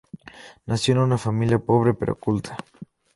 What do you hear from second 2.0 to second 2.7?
culta.